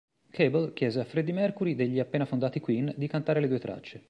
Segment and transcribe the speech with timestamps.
[0.31, 3.99] Cable chiese a Freddie Mercury degli appena fondati Queen di cantare le due tracce.